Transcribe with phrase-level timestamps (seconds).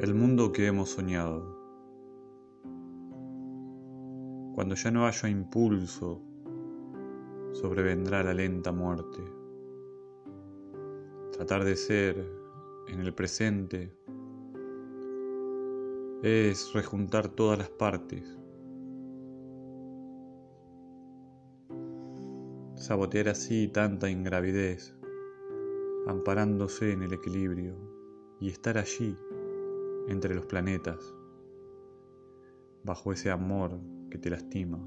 [0.00, 1.56] El mundo que hemos soñado.
[4.54, 6.20] Cuando ya no haya impulso,
[7.52, 9.22] sobrevendrá la lenta muerte.
[11.32, 12.26] Tratar de ser
[12.88, 13.96] en el presente
[16.22, 18.36] es rejuntar todas las partes.
[22.76, 24.96] Sabotear así tanta ingravidez,
[26.08, 27.76] amparándose en el equilibrio
[28.40, 29.16] y estar allí
[30.08, 31.14] entre los planetas,
[32.84, 33.78] bajo ese amor
[34.10, 34.78] que te lastima.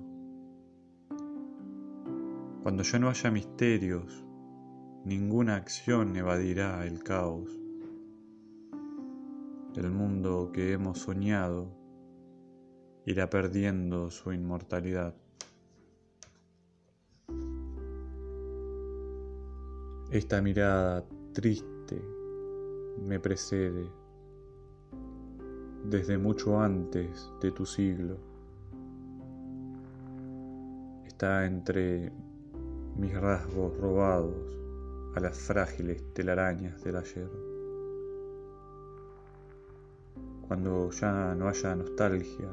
[2.64, 4.26] Cuando ya no haya misterios,
[5.04, 7.50] ninguna acción evadirá el caos.
[9.76, 11.70] El mundo que hemos soñado
[13.06, 15.16] irá perdiendo su inmortalidad.
[20.12, 22.02] Esta mirada triste
[23.00, 24.05] me precede
[25.90, 28.18] desde mucho antes de tu siglo.
[31.06, 32.12] Está entre
[32.98, 34.36] mis rasgos robados
[35.16, 37.30] a las frágiles telarañas del ayer.
[40.48, 42.50] Cuando ya no haya nostalgia,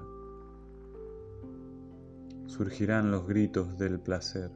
[2.46, 4.50] surgirán los gritos del placer.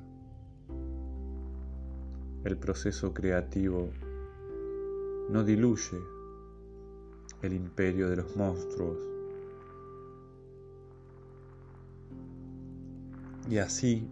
[2.44, 3.90] El proceso creativo
[5.30, 5.98] no diluye
[7.42, 8.98] el imperio de los monstruos.
[13.48, 14.08] Y así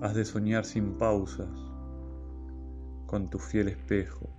[0.00, 1.48] has de soñar sin pausas
[3.06, 4.30] con tu fiel espejo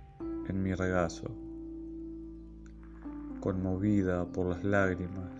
[0.48, 1.30] en mi regazo,
[3.40, 5.30] conmovida por las lágrimas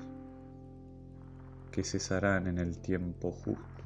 [1.70, 3.81] que cesarán en el tiempo justo.